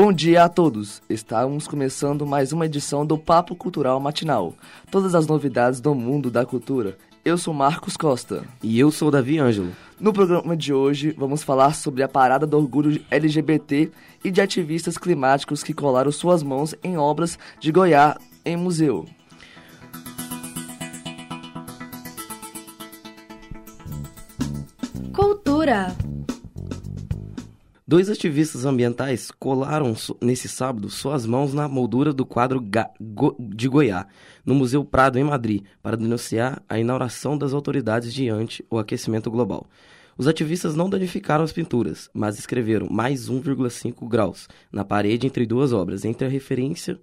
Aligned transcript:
Bom 0.00 0.12
dia 0.12 0.44
a 0.44 0.48
todos! 0.48 1.02
Estamos 1.10 1.66
começando 1.66 2.24
mais 2.24 2.52
uma 2.52 2.66
edição 2.66 3.04
do 3.04 3.18
Papo 3.18 3.56
Cultural 3.56 3.98
Matinal. 3.98 4.54
Todas 4.92 5.12
as 5.12 5.26
novidades 5.26 5.80
do 5.80 5.92
mundo 5.92 6.30
da 6.30 6.46
cultura. 6.46 6.96
Eu 7.24 7.36
sou 7.36 7.52
Marcos 7.52 7.96
Costa. 7.96 8.44
E 8.62 8.78
eu 8.78 8.92
sou 8.92 9.10
Davi 9.10 9.40
Ângelo. 9.40 9.72
No 9.98 10.12
programa 10.12 10.56
de 10.56 10.72
hoje, 10.72 11.12
vamos 11.18 11.42
falar 11.42 11.74
sobre 11.74 12.04
a 12.04 12.08
parada 12.08 12.46
do 12.46 12.56
orgulho 12.56 13.04
LGBT 13.10 13.90
e 14.22 14.30
de 14.30 14.40
ativistas 14.40 14.96
climáticos 14.96 15.64
que 15.64 15.74
colaram 15.74 16.12
suas 16.12 16.44
mãos 16.44 16.76
em 16.84 16.96
obras 16.96 17.36
de 17.58 17.72
Goiás 17.72 18.14
em 18.44 18.56
museu. 18.56 19.04
Cultura. 25.12 25.88
Dois 27.88 28.10
ativistas 28.10 28.66
ambientais 28.66 29.30
colaram 29.30 29.94
nesse 30.20 30.46
sábado 30.46 30.90
suas 30.90 31.24
mãos 31.24 31.54
na 31.54 31.66
moldura 31.66 32.12
do 32.12 32.26
quadro 32.26 32.62
de 33.38 33.66
Goiás, 33.66 34.04
no 34.44 34.54
Museu 34.54 34.84
Prado, 34.84 35.18
em 35.18 35.24
Madrid, 35.24 35.62
para 35.82 35.96
denunciar 35.96 36.62
a 36.68 36.78
inauguração 36.78 37.38
das 37.38 37.54
autoridades 37.54 38.12
diante 38.12 38.62
o 38.70 38.78
aquecimento 38.78 39.30
global. 39.30 39.66
Os 40.18 40.28
ativistas 40.28 40.76
não 40.76 40.90
danificaram 40.90 41.42
as 41.42 41.50
pinturas, 41.50 42.10
mas 42.12 42.38
escreveram 42.38 42.88
mais 42.90 43.30
1,5 43.30 44.06
graus 44.06 44.50
na 44.70 44.84
parede 44.84 45.26
entre 45.26 45.46
duas 45.46 45.72
obras, 45.72 46.04
entre 46.04 46.26
a 46.26 46.30
referência 46.30 47.00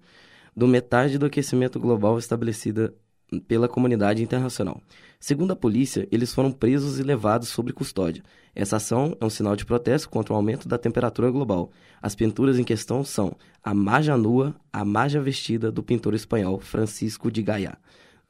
do 0.55 0.67
metade 0.67 1.17
do 1.17 1.25
aquecimento 1.25 1.79
global 1.79 2.19
estabelecida 2.19 2.93
pela 3.39 3.67
comunidade 3.67 4.23
internacional. 4.23 4.81
Segundo 5.19 5.51
a 5.51 5.55
polícia, 5.55 6.07
eles 6.11 6.33
foram 6.33 6.51
presos 6.51 6.99
e 6.99 7.03
levados 7.03 7.49
sob 7.49 7.71
custódia. 7.73 8.23
Essa 8.53 8.77
ação 8.77 9.17
é 9.19 9.25
um 9.25 9.29
sinal 9.29 9.55
de 9.55 9.65
protesto 9.65 10.09
contra 10.09 10.33
o 10.33 10.35
aumento 10.35 10.67
da 10.67 10.77
temperatura 10.77 11.31
global. 11.31 11.71
As 12.01 12.15
pinturas 12.15 12.59
em 12.59 12.63
questão 12.63 13.03
são 13.03 13.35
A 13.63 13.73
Maja 13.73 14.15
Nua, 14.15 14.55
A 14.71 14.85
Maja 14.85 15.19
Vestida, 15.19 15.71
do 15.71 15.81
pintor 15.81 16.13
espanhol 16.13 16.59
Francisco 16.59 17.31
de 17.31 17.41
Gaia, 17.41 17.77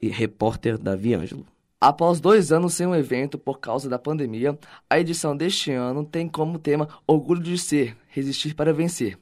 e 0.00 0.08
repórter 0.08 0.78
Davi 0.78 1.14
Ângelo. 1.14 1.46
Após 1.78 2.20
dois 2.20 2.50
anos 2.50 2.72
sem 2.74 2.86
um 2.86 2.94
evento 2.94 3.36
por 3.36 3.60
causa 3.60 3.88
da 3.88 3.98
pandemia, 3.98 4.58
a 4.88 4.98
edição 4.98 5.36
deste 5.36 5.70
ano 5.70 6.04
tem 6.04 6.26
como 6.26 6.58
tema 6.58 6.88
Orgulho 7.06 7.42
de 7.42 7.58
Ser, 7.58 7.94
Resistir 8.16 8.54
para 8.54 8.72
Vencer. 8.72 9.18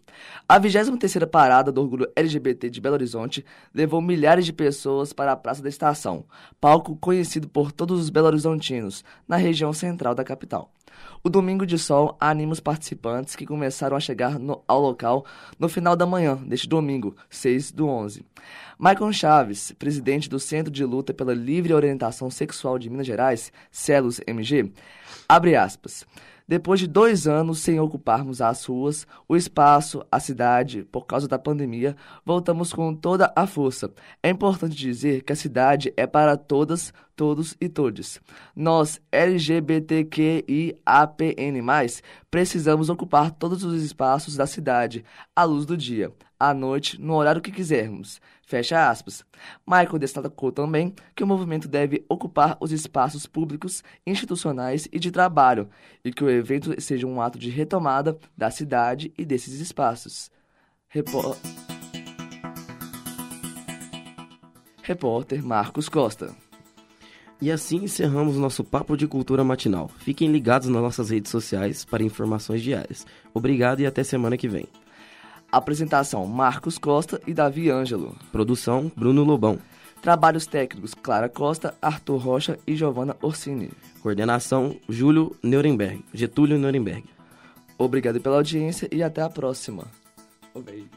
A 0.49 0.61
23ª 0.61 1.27
Parada 1.27 1.73
do 1.73 1.81
Orgulho 1.81 2.09
LGBT 2.15 2.71
de 2.71 2.81
Belo 2.81 2.95
Horizonte 2.95 3.45
levou 3.75 4.01
milhares 4.01 4.47
de 4.47 4.53
pessoas 4.53 5.13
para 5.13 5.33
a 5.33 5.37
Praça 5.37 5.61
da 5.61 5.69
Estação, 5.69 6.25
palco 6.61 6.95
conhecido 6.95 7.49
por 7.49 7.73
todos 7.73 7.99
os 8.01 8.09
belo-horizontinos, 8.09 9.05
na 9.27 9.35
região 9.35 9.73
central 9.73 10.15
da 10.15 10.23
capital. 10.23 10.71
O 11.25 11.29
Domingo 11.29 11.67
de 11.67 11.77
Sol 11.77 12.17
anima 12.21 12.53
os 12.53 12.61
participantes 12.61 13.35
que 13.35 13.45
começaram 13.45 13.97
a 13.97 14.01
chegar 14.01 14.39
no, 14.39 14.63
ao 14.69 14.81
local 14.81 15.27
no 15.59 15.69
final 15.69 15.97
da 15.97 16.07
manhã 16.07 16.37
deste 16.37 16.69
domingo, 16.69 17.17
6 17.29 17.73
do 17.73 17.89
11. 17.89 18.25
Michael 18.79 19.13
Chaves, 19.13 19.73
presidente 19.73 20.31
do 20.31 20.39
Centro 20.39 20.71
de 20.71 20.85
Luta 20.85 21.13
pela 21.13 21.35
Livre 21.35 21.75
Orientação 21.75 22.31
Sexual 22.31 22.79
de 22.79 22.89
Minas 22.89 23.09
Gerais, 23.09 23.53
CELUS 23.73 24.21
MG, 24.25 24.73
abre 25.29 25.57
aspas. 25.57 26.07
Depois 26.47 26.79
de 26.79 26.87
dois 26.87 27.27
anos 27.27 27.61
sem 27.61 27.81
ocuparmos 27.81 28.43
as 28.43 28.63
ruas, 28.67 29.07
o 29.27 29.35
espaço, 29.35 30.05
a 30.13 30.21
cidade, 30.21 30.85
por 30.85 31.07
causa 31.07 31.27
da 31.27 31.39
pandemia, 31.39 31.97
voltamos 32.23 32.71
com 32.71 32.95
toda 32.95 33.33
a 33.35 33.47
força. 33.47 33.91
É 34.23 34.29
importante 34.29 34.77
dizer 34.77 35.23
que 35.23 35.33
a 35.33 35.37
cidade 35.37 35.91
é 35.97 36.07
para 36.07 36.37
todas, 36.37 36.93
todos 37.17 37.57
e 37.61 37.69
todes. 37.69 38.21
Nós, 38.55 39.01
LGBTQIAPN+, 39.11 40.83
precisamos 42.31 42.89
ocupar 42.89 43.31
todos 43.31 43.65
os 43.65 43.83
espaços 43.83 44.37
da 44.37 44.47
cidade, 44.47 45.05
à 45.35 45.45
luz 45.45 45.67
do 45.67 45.77
dia, 45.77 46.13
à 46.39 46.53
noite, 46.53 47.01
no 47.01 47.15
horário 47.15 47.41
que 47.41 47.53
quisermos. 47.53 48.21
Fecha 48.47 48.91
aspas. 48.91 49.25
Michael 49.67 49.99
destacou 49.99 50.53
também 50.53 50.95
que 51.15 51.25
o 51.25 51.27
movimento 51.27 51.67
deve 51.67 52.05
ocupar 52.09 52.57
os 52.61 52.73
espaços 52.73 53.27
públicos, 53.27 53.83
institucionais 54.07 54.87
e 54.93 54.99
de 54.99 55.11
trabalho, 55.11 55.69
e 56.05 56.13
que 56.13 56.23
o 56.23 56.31
evento 56.31 56.79
seja 56.81 57.07
um 57.07 57.21
ato 57.21 57.39
de 57.39 57.49
retomada 57.49 58.19
da 58.37 58.51
cidade 58.51 59.13
e 59.17 59.25
desses 59.25 59.61
espaços. 59.61 60.31
Repó... 60.89 61.37
Repórter 64.83 65.43
Marcos 65.43 65.89
Costa. 65.89 66.37
E 67.41 67.51
assim 67.51 67.85
encerramos 67.85 68.37
nosso 68.37 68.65
Papo 68.65 68.97
de 68.97 69.07
Cultura 69.07 69.45
Matinal. 69.45 69.91
Fiquem 69.99 70.31
ligados 70.31 70.69
nas 70.69 70.83
nossas 70.83 71.11
redes 71.11 71.31
sociais 71.31 71.85
para 71.85 72.03
informações 72.03 72.63
diárias. 72.63 73.07
Obrigado 73.33 73.81
e 73.81 73.87
até 73.87 74.03
semana 74.03 74.37
que 74.37 74.49
vem. 74.49 74.67
Apresentação: 75.51 76.27
Marcos 76.27 76.79
Costa 76.79 77.21
e 77.27 77.35
Davi 77.35 77.71
Ângelo. 77.71 78.17
Produção: 78.33 78.91
Bruno 78.97 79.23
Lobão. 79.23 79.59
Trabalhos 80.03 80.47
técnicos: 80.47 80.95
Clara 80.95 81.29
Costa, 81.29 81.75
Arthur 81.81 82.17
Rocha 82.19 82.59
e 82.67 82.77
Giovanna 82.77 83.17
Orsini. 83.23 83.71
Coordenação: 84.03 84.77
Júlio 84.89 85.37
Nuremberg, 85.43 86.05
Getúlio 86.13 86.59
Nuremberg. 86.59 87.05
Obrigado 87.79 88.21
pela 88.21 88.37
audiência 88.37 88.89
e 88.91 89.03
até 89.03 89.23
a 89.23 89.29
próxima. 89.29 89.85
Um 90.55 90.61
beijo. 90.61 90.89